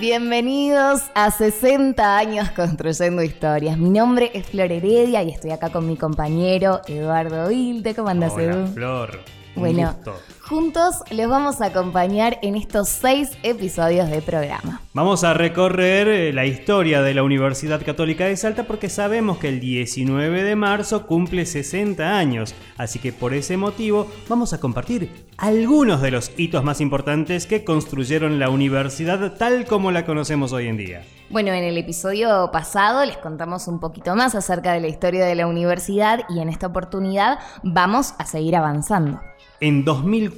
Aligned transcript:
Bienvenidos 0.00 1.02
a 1.14 1.32
60 1.32 2.18
años 2.18 2.48
construyendo 2.50 3.20
historias. 3.20 3.76
Mi 3.76 3.90
nombre 3.90 4.30
es 4.32 4.46
Flor 4.46 4.70
Heredia 4.70 5.24
y 5.24 5.30
estoy 5.30 5.50
acá 5.50 5.70
con 5.70 5.88
mi 5.88 5.96
compañero 5.96 6.82
Eduardo 6.86 7.50
Hilte. 7.50 7.96
¿Cómo 7.96 8.08
andas, 8.08 8.32
Hola, 8.34 8.44
Edu? 8.44 8.66
Flor. 8.68 9.20
Bueno, 9.56 9.92
gusto. 9.96 10.14
Juntos 10.48 11.02
les 11.10 11.28
vamos 11.28 11.60
a 11.60 11.66
acompañar 11.66 12.38
en 12.40 12.56
estos 12.56 12.88
seis 12.88 13.36
episodios 13.42 14.08
de 14.08 14.22
programa. 14.22 14.80
Vamos 14.94 15.22
a 15.22 15.34
recorrer 15.34 16.08
eh, 16.08 16.32
la 16.32 16.46
historia 16.46 17.02
de 17.02 17.12
la 17.12 17.22
Universidad 17.22 17.84
Católica 17.84 18.24
de 18.24 18.36
Salta 18.36 18.64
porque 18.64 18.88
sabemos 18.88 19.36
que 19.36 19.50
el 19.50 19.60
19 19.60 20.42
de 20.42 20.56
marzo 20.56 21.06
cumple 21.06 21.44
60 21.44 22.16
años, 22.16 22.54
así 22.78 22.98
que 22.98 23.12
por 23.12 23.34
ese 23.34 23.58
motivo 23.58 24.10
vamos 24.26 24.54
a 24.54 24.60
compartir 24.60 25.26
algunos 25.36 26.00
de 26.00 26.12
los 26.12 26.32
hitos 26.38 26.64
más 26.64 26.80
importantes 26.80 27.46
que 27.46 27.62
construyeron 27.62 28.38
la 28.38 28.48
universidad 28.48 29.34
tal 29.36 29.66
como 29.66 29.90
la 29.92 30.06
conocemos 30.06 30.54
hoy 30.54 30.68
en 30.68 30.78
día. 30.78 31.02
Bueno, 31.28 31.52
en 31.52 31.62
el 31.62 31.76
episodio 31.76 32.50
pasado 32.50 33.04
les 33.04 33.18
contamos 33.18 33.68
un 33.68 33.80
poquito 33.80 34.16
más 34.16 34.34
acerca 34.34 34.72
de 34.72 34.80
la 34.80 34.88
historia 34.88 35.26
de 35.26 35.34
la 35.34 35.46
universidad 35.46 36.20
y 36.30 36.40
en 36.40 36.48
esta 36.48 36.68
oportunidad 36.68 37.38
vamos 37.62 38.14
a 38.16 38.24
seguir 38.24 38.56
avanzando. 38.56 39.20
En 39.60 39.84
2004 39.84 40.37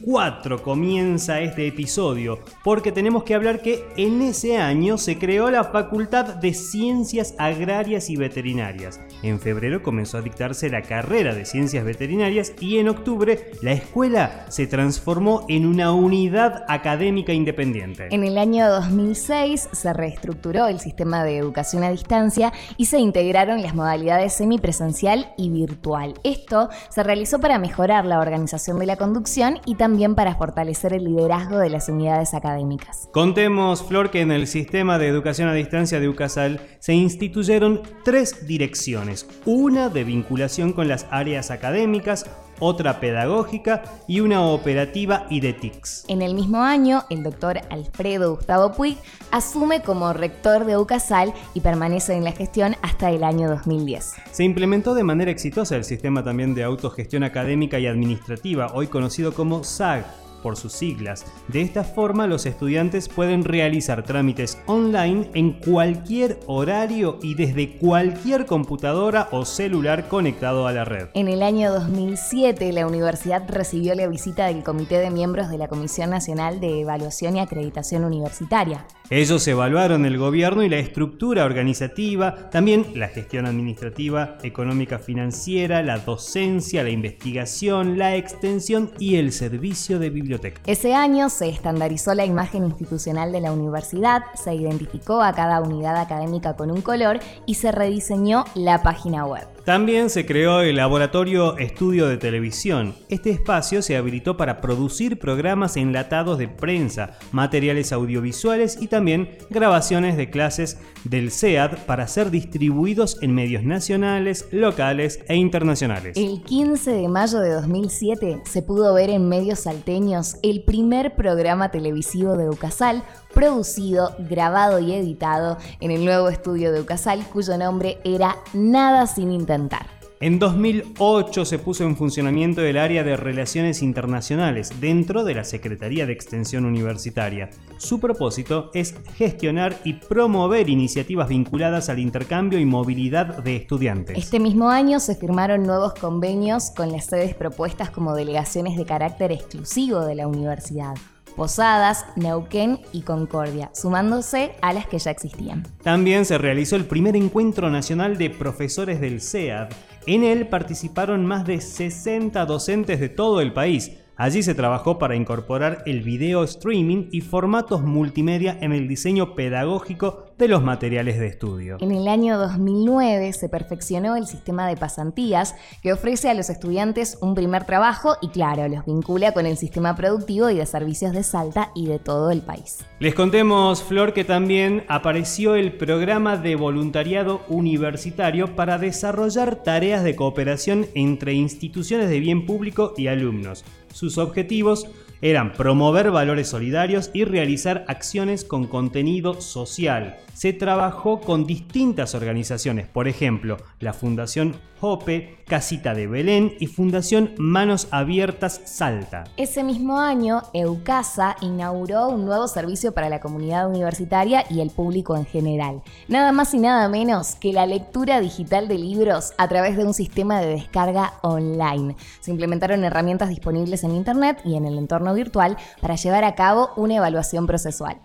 comienza 0.63 1.41
este 1.41 1.67
episodio 1.67 2.39
porque 2.65 2.93
tenemos 2.93 3.25
que 3.25 3.35
hablar 3.35 3.61
que 3.61 3.85
en 3.97 4.23
ese 4.23 4.59
año 4.59 4.99
se 4.99 5.19
creó 5.19 5.51
la 5.51 5.65
Facultad 5.65 6.37
de 6.37 6.55
Ciencias 6.55 7.35
Agrarias 7.39 8.11
y 8.11 8.17
Veterinarias. 8.17 9.01
En 9.23 9.41
febrero 9.41 9.83
comenzó 9.83 10.19
a 10.19 10.23
dictarse 10.23 10.71
la 10.71 10.83
carrera 10.83 11.35
de 11.35 11.45
Ciencias 11.45 11.85
Veterinarias 11.85 12.53
y 12.61 12.79
en 12.79 12.89
octubre 12.89 13.53
la 13.63 13.73
escuela 13.73 14.47
se 14.49 14.67
transformó 14.67 15.45
en 15.49 15.67
una 15.67 15.93
unidad 15.93 16.65
académica 16.69 17.33
independiente. 17.33 18.09
En 18.11 18.25
el 18.25 18.39
año 18.39 18.69
2006 18.69 19.69
se 19.73 19.93
reestructuró 19.93 20.67
el 20.67 20.81
sistema 20.81 21.25
de 21.25 21.37
educación 21.37 21.85
a 21.85 21.91
distancia 21.91 22.53
y 22.77 22.87
se 22.87 22.99
integraron 22.99 23.63
las 23.63 23.75
modalidades 23.75 24.33
semipresencial 24.35 25.33
y 25.37 25.51
virtual. 25.51 26.15
Esto 26.25 26.71
se 26.89 27.03
realizó 27.03 27.39
para 27.39 27.59
mejorar 27.59 28.07
la 28.07 28.21
organización 28.21 28.79
de 28.79 28.87
la 28.87 28.97
conducción 28.97 29.59
y 29.67 29.75
también 29.75 29.90
para 30.15 30.37
fortalecer 30.37 30.93
el 30.93 31.05
liderazgo 31.05 31.59
de 31.59 31.69
las 31.69 31.89
unidades 31.89 32.33
académicas. 32.35 33.09
Contemos, 33.13 33.83
Flor, 33.83 34.11
que 34.11 34.21
en 34.21 34.31
el 34.31 34.47
sistema 34.47 34.99
de 34.99 35.09
educación 35.09 35.49
a 35.49 35.53
distancia 35.53 35.99
de 35.99 36.09
UCASAL 36.09 36.61
se 36.79 36.95
instituyeron 36.95 37.83
tres 38.05 38.47
direcciones, 38.47 39.27
una 39.47 39.89
de 39.89 40.05
vinculación 40.05 40.73
con 40.73 40.87
las 40.87 41.07
áreas 41.11 41.51
académicas, 41.51 42.27
otra 42.61 43.01
pedagógica 43.01 43.83
y 44.07 44.21
una 44.21 44.43
operativa 44.43 45.27
y 45.29 45.41
de 45.41 45.53
TICS. 45.53 46.05
En 46.09 46.23
el 46.23 46.35
mismo 46.35 46.63
año, 46.63 47.05
el 47.11 47.23
doctor 47.23 47.61
Alfredo 47.71 48.37
Gustavo 48.37 48.73
Puig 48.73 48.97
asume 49.31 49.83
como 49.83 50.13
rector 50.13 50.65
de 50.65 50.77
UCASAL 50.77 51.33
y 51.55 51.61
permanece 51.61 52.15
en 52.15 52.25
la 52.25 52.33
gestión 52.33 52.77
hasta 52.83 53.11
el 53.11 53.25
año 53.25 53.49
2010. 53.49 54.13
Se 54.31 54.45
implementó 54.45 54.95
de 54.95 55.05
manera 55.05 55.31
exitosa 55.31 55.77
el 55.77 55.85
sistema 55.85 56.23
también 56.23 56.55
de 56.55 56.63
autogestión 56.63 57.25
académica 57.25 57.79
y 57.79 57.87
administrativa, 57.87 58.71
hoy 58.75 58.87
conocido 58.87 59.33
como 59.33 59.65
SAG 59.65 60.05
por 60.43 60.57
sus 60.57 60.73
siglas. 60.73 61.25
De 61.49 61.63
esta 61.63 61.85
forma, 61.85 62.27
los 62.27 62.47
estudiantes 62.47 63.09
pueden 63.09 63.45
realizar 63.45 64.03
trámites 64.03 64.59
online 64.67 65.31
en 65.35 65.53
cualquier 65.53 66.41
horario 66.47 67.19
y 67.23 67.35
desde 67.35 67.77
cualquier 67.79 68.47
computadora 68.47 69.29
o 69.33 69.45
celular 69.45 70.09
conectado 70.09 70.67
a 70.67 70.73
la 70.73 70.85
red. 70.85 71.09
En 71.15 71.29
el 71.29 71.43
año 71.43 71.73
2007, 71.73 72.73
la 72.73 72.87
universidad 72.87 73.49
recibió 73.49 73.95
la 73.95 74.07
visita 74.07 74.47
del 74.47 74.63
Comité 74.63 74.99
de 74.99 75.11
Miembros 75.11 75.51
de 75.51 75.59
la 75.59 75.69
Comisión 75.69 76.11
Nacional 76.11 76.61
de 76.61 76.81
Evaluación 76.81 77.37
y 77.37 77.41
Acreditación 77.41 78.05
Universitaria. 78.05 78.87
Ellos 79.11 79.47
evaluaron 79.49 80.07
el 80.07 80.19
gobierno 80.19 80.63
y 80.63 80.69
la 80.69 80.79
estructura 80.79 81.45
organizativa, 81.45 82.49
también 82.51 82.87
la 82.95 83.09
gestión 83.09 83.45
administrativa, 83.45 84.39
económica 84.45 85.01
financiera, 85.01 85.83
la 85.83 85.99
docencia, 85.99 86.85
la 86.85 86.91
investigación, 86.91 87.99
la 87.99 88.15
extensión 88.15 88.93
y 89.01 89.17
el 89.17 89.33
servicio 89.33 89.99
de 89.99 90.11
biblioteca. 90.11 90.30
Ese 90.67 90.95
año 90.95 91.29
se 91.29 91.49
estandarizó 91.49 92.15
la 92.15 92.25
imagen 92.25 92.65
institucional 92.65 93.33
de 93.33 93.41
la 93.41 93.53
universidad, 93.53 94.23
se 94.35 94.55
identificó 94.55 95.23
a 95.23 95.33
cada 95.33 95.61
unidad 95.61 95.97
académica 95.97 96.57
con 96.57 96.71
un 96.71 96.83
color 96.83 97.21
y 97.47 97.55
se 97.55 97.73
rediseñó 97.73 98.45
la 98.55 98.83
página 98.83 99.25
web. 99.27 99.47
También 99.65 100.09
se 100.09 100.25
creó 100.25 100.63
el 100.63 100.77
Laboratorio 100.77 101.59
Estudio 101.59 102.09
de 102.09 102.17
Televisión. 102.17 102.95
Este 103.09 103.31
espacio 103.31 103.83
se 103.83 103.97
habilitó 103.97 104.37
para 104.37 104.61
producir 104.61 105.19
programas 105.19 105.77
enlatados 105.77 106.39
de 106.39 106.49
prensa, 106.49 107.19
materiales 107.31 107.93
audiovisuales 107.93 108.79
y 108.81 108.89
también 108.89 109.37
grabaciones 109.51 110.17
de 110.17 110.31
clases 110.31 110.79
del 111.05 111.31
CEAD 111.31 111.85
para 111.87 112.09
ser 112.09 112.31
distribuidos 112.31 113.19
en 113.23 113.35
medios 113.35 113.63
nacionales, 113.63 114.49
locales 114.51 115.21
e 115.29 115.37
internacionales. 115.37 116.17
El 116.17 116.43
15 116.43 116.93
de 116.93 117.09
mayo 117.09 117.41
de 117.41 117.53
2007 117.53 118.43
se 118.45 118.63
pudo 118.63 118.95
ver 118.95 119.11
en 119.11 119.29
medios 119.29 119.61
salteños 119.61 120.37
el 120.43 120.63
primer 120.65 121.15
programa 121.15 121.71
televisivo 121.71 122.37
de 122.37 122.49
Ucasal, 122.49 123.03
producido, 123.35 124.15
grabado 124.19 124.79
y 124.81 124.93
editado 124.93 125.59
en 125.81 125.91
el 125.91 126.05
nuevo 126.05 126.29
estudio 126.29 126.73
de 126.73 126.81
Ucasal, 126.81 127.25
cuyo 127.33 127.57
nombre 127.57 127.99
era 128.05 128.37
Nada 128.53 129.07
sin 129.07 129.31
intentar. 129.51 129.87
En 130.23 130.39
2008 130.39 131.47
se 131.47 131.59
puso 131.59 131.85
en 131.85 131.97
funcionamiento 131.97 132.61
el 132.61 132.77
área 132.77 133.03
de 133.03 133.17
Relaciones 133.17 133.81
Internacionales 133.81 134.71
dentro 134.79 135.25
de 135.25 135.35
la 135.35 135.45
Secretaría 135.45 136.05
de 136.05 136.13
Extensión 136.13 136.67
Universitaria. 136.67 137.49
Su 137.79 138.01
propósito 138.01 138.71
es 138.75 138.95
gestionar 139.15 139.79
y 139.83 139.95
promover 139.95 140.69
iniciativas 140.69 141.31
vinculadas 141.31 141.89
al 141.89 142.01
intercambio 142.01 142.59
y 142.59 142.67
movilidad 142.67 143.43
de 143.43 143.57
estudiantes. 143.57 144.19
Este 144.19 144.41
mismo 144.41 144.69
año 144.69 145.01
se 145.01 145.15
firmaron 145.15 145.63
nuevos 145.63 145.95
convenios 145.95 146.71
con 146.77 146.93
las 146.93 147.07
sedes 147.07 147.35
propuestas 147.35 147.89
como 147.89 148.15
delegaciones 148.15 148.77
de 148.77 148.85
carácter 148.85 149.33
exclusivo 149.33 150.01
de 150.01 150.17
la 150.17 150.29
universidad. 150.29 150.97
Posadas, 151.41 152.05
Neuquén 152.17 152.81
y 152.93 153.01
Concordia, 153.01 153.71
sumándose 153.73 154.53
a 154.61 154.75
las 154.75 154.87
que 154.87 154.99
ya 154.99 155.11
existían. 155.11 155.63
También 155.83 156.27
se 156.27 156.37
realizó 156.37 156.77
el 156.77 156.85
primer 156.85 157.17
encuentro 157.17 157.71
nacional 157.71 158.19
de 158.19 158.29
profesores 158.29 159.01
del 159.01 159.23
CEAD. 159.23 159.71
En 160.07 160.23
él 160.23 160.49
participaron 160.49 161.25
más 161.25 161.47
de 161.47 161.63
60 161.63 162.45
docentes 162.45 163.01
de 163.01 163.09
todo 163.09 163.41
el 163.41 163.55
país. 163.55 163.91
Allí 164.17 164.43
se 164.43 164.55
trabajó 164.55 164.99
para 164.99 165.17
incorporar 165.17 165.83
el 165.87 166.03
video 166.03 166.45
streaming 166.45 167.09
y 167.11 167.23
formatos 167.23 167.81
multimedia 167.81 168.59
en 168.61 168.73
el 168.73 168.87
diseño 168.87 169.35
pedagógico 169.35 170.30
de 170.41 170.49
los 170.49 170.63
materiales 170.63 171.21
de 171.21 171.27
estudio. 171.27 171.77
En 171.81 171.93
el 171.93 172.09
año 172.09 172.39
2009 172.39 173.33
se 173.35 173.49
perfeccionó 173.51 174.17
el 174.17 174.27
sistema 174.27 174.67
de 174.67 174.77
pasantías 174.77 175.55
que 175.83 175.93
ofrece 175.93 176.31
a 176.31 176.35
los 176.35 176.49
estudiantes 176.49 177.19
un 177.21 177.35
primer 177.35 177.65
trabajo 177.67 178.17
y 178.23 178.29
claro, 178.29 178.67
los 178.67 178.87
vincula 178.87 179.33
con 179.33 179.45
el 179.45 179.59
sistema 179.59 179.95
productivo 179.95 180.49
y 180.49 180.57
de 180.57 180.65
servicios 180.65 181.13
de 181.13 181.23
Salta 181.23 181.71
y 181.75 181.87
de 181.87 181.99
todo 181.99 182.31
el 182.31 182.41
país. 182.41 182.79
Les 183.01 183.15
contemos, 183.15 183.83
Flor, 183.83 184.15
que 184.15 184.25
también 184.25 184.85
apareció 184.89 185.55
el 185.55 185.75
programa 185.77 186.39
de 186.39 186.57
voluntariado 186.57 187.43
universitario 187.49 188.57
para 188.57 188.79
desarrollar 188.79 189.57
tareas 189.57 190.03
de 190.03 190.17
cooperación 190.17 190.87
entre 190.95 191.35
instituciones 191.35 192.09
de 192.09 192.19
bien 192.19 192.47
público 192.47 192.95
y 192.97 193.09
alumnos. 193.09 193.63
Sus 193.93 194.17
objetivos 194.17 194.89
eran 195.23 195.53
promover 195.53 196.11
valores 196.11 196.49
solidarios 196.49 197.11
y 197.13 197.25
realizar 197.25 197.85
acciones 197.89 198.45
con 198.45 198.67
contenido 198.67 199.41
social. 199.41 200.17
Se 200.35 200.53
trabajó 200.53 201.21
con 201.21 201.47
distintas 201.47 202.15
organizaciones, 202.15 202.87
por 202.87 203.09
ejemplo, 203.09 203.59
la 203.79 203.93
Fundación 203.93 204.57
Jope, 204.81 205.37
Casita 205.47 205.93
de 205.93 206.07
Belén 206.07 206.55
y 206.59 206.67
Fundación 206.67 207.35
Manos 207.37 207.89
Abiertas 207.91 208.63
Salta. 208.65 209.25
Ese 209.37 209.63
mismo 209.63 210.01
año, 210.01 210.41
EUCASA 210.55 211.37
inauguró 211.43 212.09
un 212.09 212.25
nuevo 212.25 212.49
servicio 212.49 212.93
para 212.93 213.11
la 213.11 213.21
comunidad 213.21 213.69
universitaria 213.69 214.45
y 214.49 214.61
el 214.61 214.71
público 214.71 215.17
en 215.17 215.27
general. 215.27 215.83
Nada 216.09 216.33
más 216.33 216.55
y 216.55 216.59
nada 216.59 216.89
menos 216.89 217.35
que 217.35 217.53
la 217.53 217.67
lectura 217.67 218.21
digital 218.21 218.69
de 218.69 218.79
libros 218.79 219.35
a 219.37 219.49
través 219.49 219.77
de 219.77 219.85
un 219.85 219.93
sistema 219.93 220.41
de 220.41 220.55
descarga 220.55 221.13
online. 221.21 221.97
Se 222.21 222.31
implementaron 222.31 222.83
herramientas 222.83 223.29
disponibles 223.29 223.85
en 223.85 223.95
Internet 223.95 224.39
y 224.47 224.57
en 224.57 224.65
el 224.65 224.79
entorno 224.79 225.10
virtual 225.15 225.57
para 225.81 225.97
llevar 225.97 226.25
a 226.25 226.35
cabo 226.35 226.71
una 226.77 226.97
evaluación 226.97 227.47
procesual. 227.47 227.99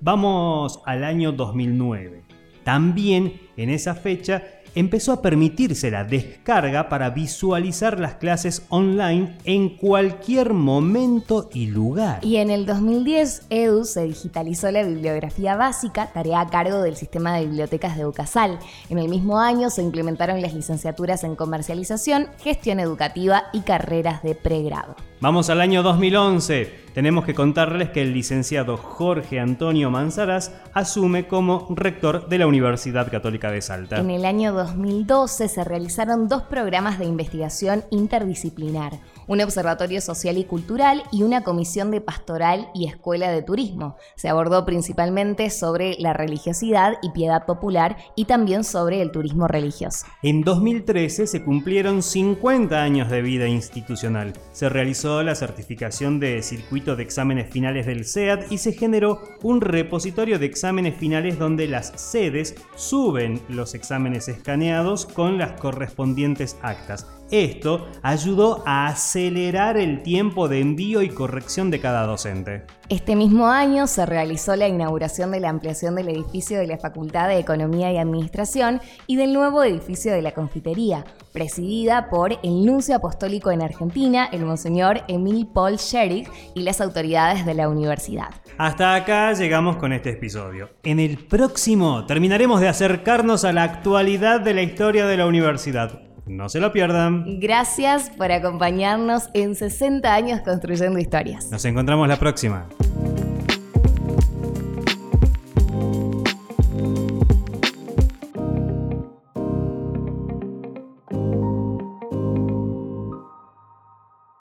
Vamos 0.00 0.80
al 0.84 1.04
año 1.04 1.32
2009. 1.32 2.22
También 2.64 3.40
en 3.56 3.70
esa 3.70 3.94
fecha 3.94 4.42
empezó 4.74 5.12
a 5.12 5.22
permitirse 5.22 5.90
la 5.90 6.04
descarga 6.04 6.88
para 6.88 7.10
visualizar 7.10 7.98
las 8.00 8.14
clases 8.14 8.64
online 8.68 9.36
en 9.44 9.76
cualquier 9.76 10.54
momento 10.54 11.50
y 11.52 11.66
lugar. 11.66 12.24
Y 12.24 12.36
en 12.36 12.50
el 12.50 12.66
2010, 12.66 13.46
EDU 13.50 13.84
se 13.84 14.04
digitalizó 14.04 14.70
la 14.70 14.82
bibliografía 14.82 15.56
básica, 15.56 16.10
tarea 16.12 16.40
a 16.40 16.48
cargo 16.48 16.82
del 16.82 16.96
sistema 16.96 17.36
de 17.36 17.46
bibliotecas 17.46 17.96
de 17.96 18.06
Ucasal. 18.06 18.58
En 18.88 18.98
el 18.98 19.08
mismo 19.08 19.38
año 19.38 19.70
se 19.70 19.82
implementaron 19.82 20.40
las 20.40 20.54
licenciaturas 20.54 21.24
en 21.24 21.36
comercialización, 21.36 22.28
gestión 22.38 22.80
educativa 22.80 23.44
y 23.52 23.60
carreras 23.60 24.22
de 24.22 24.34
pregrado. 24.34 24.96
Vamos 25.22 25.50
al 25.50 25.60
año 25.60 25.84
2011. 25.84 26.82
Tenemos 26.94 27.24
que 27.24 27.32
contarles 27.32 27.90
que 27.90 28.02
el 28.02 28.12
licenciado 28.12 28.76
Jorge 28.76 29.38
Antonio 29.38 29.88
Manzaras 29.88 30.50
asume 30.74 31.28
como 31.28 31.68
rector 31.70 32.28
de 32.28 32.38
la 32.38 32.48
Universidad 32.48 33.08
Católica 33.08 33.52
de 33.52 33.62
Salta. 33.62 33.98
En 33.98 34.10
el 34.10 34.24
año 34.24 34.52
2012 34.52 35.46
se 35.46 35.62
realizaron 35.62 36.26
dos 36.26 36.42
programas 36.42 36.98
de 36.98 37.04
investigación 37.04 37.84
interdisciplinar 37.90 38.98
un 39.26 39.40
observatorio 39.40 40.00
social 40.00 40.38
y 40.38 40.44
cultural 40.44 41.04
y 41.12 41.22
una 41.22 41.42
comisión 41.42 41.90
de 41.90 42.00
pastoral 42.00 42.68
y 42.74 42.86
escuela 42.86 43.30
de 43.30 43.42
turismo. 43.42 43.96
Se 44.16 44.28
abordó 44.28 44.64
principalmente 44.64 45.50
sobre 45.50 45.96
la 45.98 46.12
religiosidad 46.12 46.94
y 47.02 47.10
piedad 47.10 47.46
popular 47.46 47.96
y 48.16 48.24
también 48.26 48.64
sobre 48.64 49.00
el 49.00 49.10
turismo 49.10 49.48
religioso. 49.48 50.06
En 50.22 50.42
2013 50.42 51.26
se 51.26 51.42
cumplieron 51.42 52.02
50 52.02 52.82
años 52.82 53.10
de 53.10 53.22
vida 53.22 53.46
institucional. 53.46 54.32
Se 54.52 54.68
realizó 54.68 55.11
la 55.20 55.34
certificación 55.34 56.18
de 56.18 56.42
circuito 56.42 56.96
de 56.96 57.02
exámenes 57.02 57.50
finales 57.50 57.84
del 57.84 58.06
SEAD 58.06 58.50
y 58.50 58.58
se 58.58 58.72
generó 58.72 59.20
un 59.42 59.60
repositorio 59.60 60.38
de 60.38 60.46
exámenes 60.46 60.96
finales 60.96 61.38
donde 61.38 61.68
las 61.68 61.92
sedes 61.96 62.54
suben 62.74 63.42
los 63.48 63.74
exámenes 63.74 64.28
escaneados 64.28 65.04
con 65.04 65.36
las 65.36 65.60
correspondientes 65.60 66.56
actas. 66.62 67.06
Esto 67.32 67.88
ayudó 68.02 68.62
a 68.66 68.88
acelerar 68.88 69.78
el 69.78 70.02
tiempo 70.02 70.48
de 70.48 70.60
envío 70.60 71.00
y 71.00 71.08
corrección 71.08 71.70
de 71.70 71.80
cada 71.80 72.06
docente. 72.06 72.64
Este 72.90 73.16
mismo 73.16 73.46
año 73.46 73.86
se 73.86 74.04
realizó 74.04 74.54
la 74.54 74.68
inauguración 74.68 75.30
de 75.30 75.40
la 75.40 75.48
ampliación 75.48 75.94
del 75.94 76.10
edificio 76.10 76.58
de 76.58 76.66
la 76.66 76.76
Facultad 76.76 77.28
de 77.28 77.38
Economía 77.38 77.90
y 77.90 77.96
Administración 77.96 78.82
y 79.06 79.16
del 79.16 79.32
nuevo 79.32 79.62
edificio 79.62 80.12
de 80.12 80.20
la 80.20 80.32
Confitería, 80.32 81.04
presidida 81.32 82.08
por 82.10 82.32
el 82.42 82.64
nuncio 82.64 82.96
apostólico 82.96 83.50
en 83.50 83.62
Argentina, 83.62 84.28
el 84.32 84.44
monseñor 84.44 85.02
Emil 85.08 85.46
Paul 85.46 85.78
Scherig, 85.78 86.28
y 86.54 86.62
las 86.62 86.80
autoridades 86.80 87.46
de 87.46 87.54
la 87.54 87.68
universidad. 87.68 88.28
Hasta 88.58 88.94
acá 88.94 89.32
llegamos 89.32 89.76
con 89.76 89.92
este 89.92 90.10
episodio. 90.10 90.70
En 90.82 91.00
el 91.00 91.18
próximo 91.18 92.06
terminaremos 92.06 92.60
de 92.60 92.68
acercarnos 92.68 93.44
a 93.44 93.52
la 93.52 93.62
actualidad 93.62 94.40
de 94.40 94.54
la 94.54 94.62
historia 94.62 95.06
de 95.06 95.16
la 95.16 95.26
universidad. 95.26 96.00
No 96.26 96.48
se 96.48 96.60
lo 96.60 96.72
pierdan. 96.72 97.40
Gracias 97.40 98.10
por 98.10 98.30
acompañarnos 98.30 99.28
en 99.34 99.56
60 99.56 100.14
años 100.14 100.40
construyendo 100.42 100.98
historias. 100.98 101.50
Nos 101.50 101.64
encontramos 101.64 102.06
la 102.06 102.16
próxima. 102.16 102.68